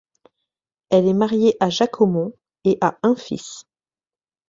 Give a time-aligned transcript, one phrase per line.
[0.89, 3.65] Elle est mariée à Jacques Aumont, et a un fils.